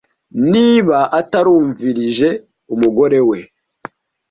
[0.51, 2.29] niba atarumvirije
[2.73, 3.39] umugore we